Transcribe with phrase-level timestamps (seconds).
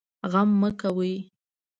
[0.31, 1.13] غم مه کوئ